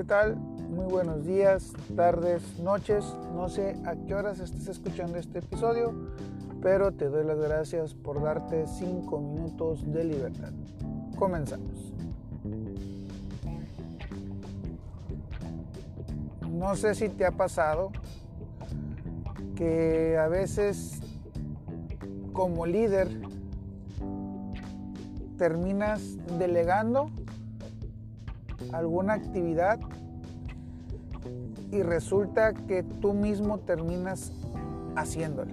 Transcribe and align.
¿qué 0.00 0.04
tal? 0.04 0.34
Muy 0.34 0.86
buenos 0.86 1.26
días, 1.26 1.74
tardes, 1.94 2.58
noches. 2.58 3.04
No 3.34 3.50
sé 3.50 3.76
a 3.84 3.96
qué 3.96 4.14
horas 4.14 4.40
estés 4.40 4.66
escuchando 4.66 5.18
este 5.18 5.40
episodio, 5.40 5.92
pero 6.62 6.90
te 6.90 7.10
doy 7.10 7.22
las 7.22 7.38
gracias 7.38 7.92
por 7.92 8.22
darte 8.22 8.66
5 8.66 9.20
minutos 9.20 9.92
de 9.92 10.04
libertad. 10.04 10.52
Comenzamos. 11.18 11.92
No 16.48 16.74
sé 16.76 16.94
si 16.94 17.10
te 17.10 17.26
ha 17.26 17.32
pasado 17.32 17.92
que 19.54 20.16
a 20.16 20.28
veces 20.28 20.98
como 22.32 22.64
líder 22.64 23.20
terminas 25.36 26.16
delegando 26.38 27.10
alguna 28.72 29.14
actividad 29.14 29.78
y 31.70 31.82
resulta 31.82 32.52
que 32.52 32.82
tú 32.82 33.12
mismo 33.12 33.58
terminas 33.58 34.32
haciéndola. 34.96 35.52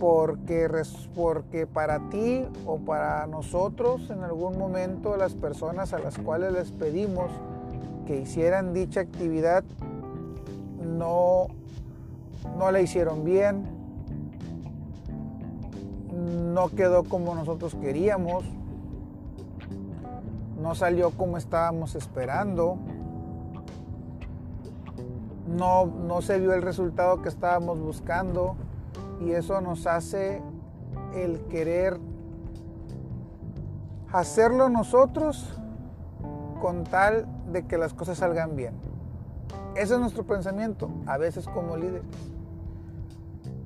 Porque, 0.00 0.68
porque 1.14 1.66
para 1.66 2.08
ti 2.08 2.44
o 2.66 2.78
para 2.78 3.26
nosotros 3.26 4.10
en 4.10 4.22
algún 4.22 4.56
momento 4.56 5.16
las 5.16 5.34
personas 5.34 5.92
a 5.92 5.98
las 5.98 6.18
cuales 6.18 6.52
les 6.52 6.70
pedimos 6.70 7.30
que 8.06 8.20
hicieran 8.20 8.72
dicha 8.72 9.00
actividad 9.00 9.64
no, 10.82 11.48
no 12.56 12.70
la 12.70 12.80
hicieron 12.80 13.24
bien, 13.24 13.64
no 16.54 16.68
quedó 16.70 17.04
como 17.04 17.34
nosotros 17.34 17.74
queríamos, 17.74 18.44
no 20.58 20.74
salió 20.74 21.10
como 21.10 21.36
estábamos 21.36 21.94
esperando, 21.94 22.78
no, 25.46 25.86
no 25.86 26.20
se 26.20 26.38
vio 26.38 26.52
el 26.52 26.62
resultado 26.62 27.22
que 27.22 27.28
estábamos 27.28 27.80
buscando 27.80 28.56
y 29.20 29.32
eso 29.32 29.60
nos 29.60 29.86
hace 29.86 30.42
el 31.14 31.40
querer 31.46 31.98
hacerlo 34.12 34.68
nosotros 34.68 35.58
con 36.60 36.84
tal 36.84 37.26
de 37.52 37.66
que 37.66 37.78
las 37.78 37.94
cosas 37.94 38.18
salgan 38.18 38.56
bien. 38.56 38.74
Ese 39.74 39.94
es 39.94 40.00
nuestro 40.00 40.24
pensamiento, 40.26 40.90
a 41.06 41.18
veces 41.18 41.46
como 41.46 41.76
líderes. 41.76 42.02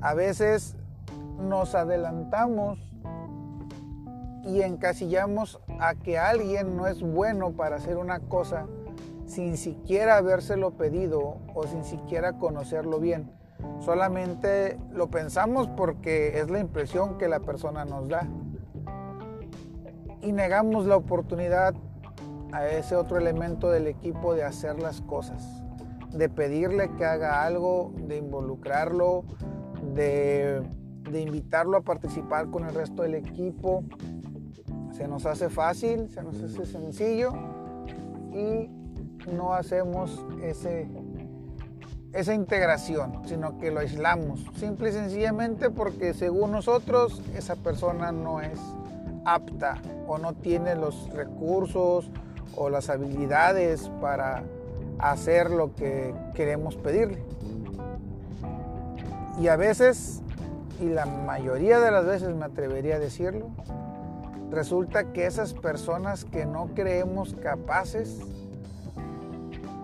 A 0.00 0.14
veces 0.14 0.76
nos 1.38 1.74
adelantamos 1.74 2.78
y 4.44 4.62
encasillamos 4.62 5.60
a 5.80 5.94
que 5.94 6.18
alguien 6.18 6.76
no 6.76 6.86
es 6.86 7.02
bueno 7.02 7.52
para 7.52 7.76
hacer 7.76 7.96
una 7.96 8.20
cosa 8.20 8.66
sin 9.26 9.56
siquiera 9.56 10.16
habérselo 10.16 10.72
pedido 10.72 11.36
o 11.54 11.64
sin 11.64 11.84
siquiera 11.84 12.38
conocerlo 12.38 12.98
bien. 12.98 13.30
Solamente 13.80 14.78
lo 14.92 15.08
pensamos 15.08 15.68
porque 15.68 16.40
es 16.40 16.50
la 16.50 16.60
impresión 16.60 17.18
que 17.18 17.28
la 17.28 17.40
persona 17.40 17.84
nos 17.84 18.08
da. 18.08 18.26
Y 20.22 20.32
negamos 20.32 20.86
la 20.86 20.96
oportunidad 20.96 21.74
a 22.52 22.66
ese 22.66 22.96
otro 22.96 23.18
elemento 23.18 23.70
del 23.70 23.86
equipo 23.86 24.34
de 24.34 24.44
hacer 24.44 24.80
las 24.80 25.02
cosas, 25.02 25.62
de 26.12 26.28
pedirle 26.28 26.90
que 26.96 27.04
haga 27.04 27.44
algo, 27.44 27.92
de 28.08 28.16
involucrarlo, 28.16 29.24
de, 29.94 30.62
de 31.10 31.20
invitarlo 31.20 31.76
a 31.76 31.82
participar 31.82 32.50
con 32.50 32.64
el 32.64 32.74
resto 32.74 33.02
del 33.02 33.14
equipo, 33.14 33.84
se 34.98 35.06
nos 35.06 35.24
hace 35.26 35.48
fácil, 35.48 36.10
se 36.10 36.22
nos 36.24 36.42
hace 36.42 36.66
sencillo 36.66 37.32
y 38.32 38.68
no 39.32 39.54
hacemos 39.54 40.20
ese, 40.42 40.88
esa 42.12 42.34
integración, 42.34 43.22
sino 43.26 43.58
que 43.58 43.70
lo 43.70 43.78
aislamos, 43.78 44.44
simple 44.56 44.88
y 44.88 44.92
sencillamente 44.92 45.70
porque 45.70 46.14
según 46.14 46.50
nosotros 46.50 47.22
esa 47.36 47.54
persona 47.54 48.10
no 48.10 48.40
es 48.40 48.58
apta 49.24 49.80
o 50.08 50.18
no 50.18 50.34
tiene 50.34 50.74
los 50.74 51.10
recursos 51.12 52.10
o 52.56 52.68
las 52.68 52.90
habilidades 52.90 53.88
para 54.00 54.42
hacer 54.98 55.50
lo 55.50 55.76
que 55.76 56.12
queremos 56.34 56.74
pedirle. 56.74 57.22
Y 59.40 59.46
a 59.46 59.54
veces, 59.54 60.22
y 60.80 60.86
la 60.86 61.06
mayoría 61.06 61.78
de 61.78 61.92
las 61.92 62.04
veces 62.04 62.34
me 62.34 62.46
atrevería 62.46 62.96
a 62.96 62.98
decirlo, 62.98 63.50
resulta 64.50 65.12
que 65.12 65.26
esas 65.26 65.54
personas 65.54 66.24
que 66.24 66.46
no 66.46 66.68
creemos 66.74 67.34
capaces 67.34 68.20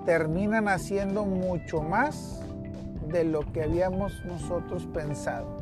terminan 0.05 0.69
haciendo 0.69 1.25
mucho 1.25 1.83
más 1.83 2.41
de 3.09 3.25
lo 3.25 3.41
que 3.53 3.63
habíamos 3.63 4.13
nosotros 4.25 4.87
pensado. 4.87 5.61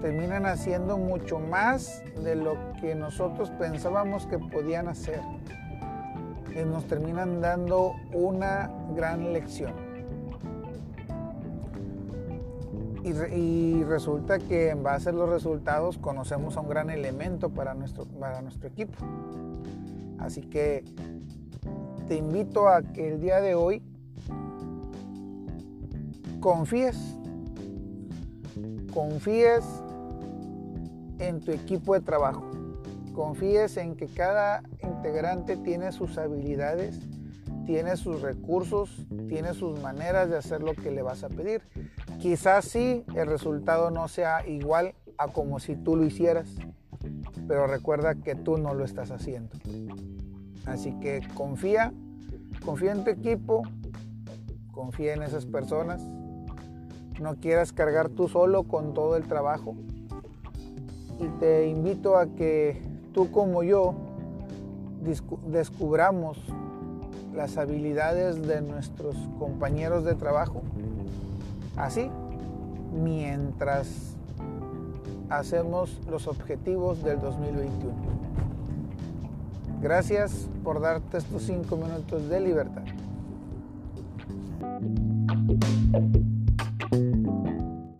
Terminan 0.00 0.46
haciendo 0.46 0.98
mucho 0.98 1.38
más 1.38 2.02
de 2.22 2.36
lo 2.36 2.56
que 2.80 2.94
nosotros 2.94 3.50
pensábamos 3.58 4.26
que 4.26 4.38
podían 4.38 4.88
hacer. 4.88 5.20
Y 6.54 6.64
nos 6.64 6.86
terminan 6.86 7.40
dando 7.40 7.94
una 8.12 8.70
gran 8.94 9.32
lección. 9.32 9.93
Y, 13.04 13.84
resulta 13.84 14.38
que 14.38 14.70
en 14.70 14.82
base 14.82 15.10
a 15.10 15.12
los 15.12 15.28
resultados 15.28 15.98
conocemos 15.98 16.56
a 16.56 16.60
un 16.60 16.70
gran 16.70 16.88
elemento 16.88 17.50
para 17.50 17.74
nuestro, 17.74 18.06
para 18.06 18.40
nuestro 18.40 18.66
equipo. 18.66 18.94
Así 20.18 20.40
que 20.40 20.84
te 22.08 22.16
invito 22.16 22.66
a 22.66 22.82
que 22.82 23.12
el 23.12 23.20
día 23.20 23.42
de 23.42 23.54
hoy 23.54 23.82
confíes, 26.40 26.96
confíes 28.94 29.64
en 31.18 31.40
tu 31.40 31.52
equipo 31.52 31.92
de 31.92 32.00
trabajo, 32.00 32.42
confíes 33.14 33.76
en 33.76 33.96
que 33.96 34.06
cada 34.06 34.62
integrante 34.82 35.58
tiene 35.58 35.92
sus 35.92 36.16
habilidades, 36.16 37.00
tiene 37.66 37.96
sus 37.96 38.22
recursos, 38.22 39.06
tiene 39.28 39.54
sus 39.54 39.80
maneras 39.80 40.28
de 40.28 40.36
hacer 40.36 40.62
lo 40.62 40.74
que 40.74 40.90
le 40.90 41.02
vas 41.02 41.24
a 41.24 41.28
pedir. 41.28 41.62
Quizás 42.20 42.66
sí 42.66 43.04
el 43.14 43.26
resultado 43.26 43.90
no 43.90 44.08
sea 44.08 44.46
igual 44.46 44.94
a 45.18 45.28
como 45.28 45.58
si 45.60 45.76
tú 45.76 45.96
lo 45.96 46.04
hicieras, 46.04 46.48
pero 47.46 47.66
recuerda 47.66 48.14
que 48.14 48.34
tú 48.34 48.58
no 48.58 48.74
lo 48.74 48.84
estás 48.84 49.10
haciendo. 49.10 49.56
Así 50.66 50.92
que 51.00 51.22
confía, 51.34 51.92
confía 52.64 52.92
en 52.92 53.04
tu 53.04 53.10
equipo, 53.10 53.62
confía 54.72 55.14
en 55.14 55.22
esas 55.22 55.46
personas. 55.46 56.02
No 57.20 57.36
quieras 57.36 57.72
cargar 57.72 58.08
tú 58.08 58.28
solo 58.28 58.64
con 58.64 58.94
todo 58.94 59.16
el 59.16 59.24
trabajo. 59.24 59.76
Y 61.20 61.28
te 61.38 61.68
invito 61.68 62.16
a 62.16 62.26
que 62.26 62.82
tú 63.12 63.30
como 63.30 63.62
yo 63.62 63.94
descubramos 65.46 66.38
las 67.34 67.56
habilidades 67.56 68.46
de 68.46 68.60
nuestros 68.60 69.16
compañeros 69.38 70.04
de 70.04 70.14
trabajo 70.14 70.62
Así, 71.76 72.08
mientras 72.92 73.88
hacemos 75.28 75.98
los 76.08 76.28
objetivos 76.28 77.02
del 77.02 77.20
2021. 77.20 77.94
Gracias 79.82 80.48
por 80.62 80.80
darte 80.80 81.18
estos 81.18 81.42
cinco 81.42 81.76
minutos 81.76 82.28
de 82.28 82.40
libertad. 82.40 82.84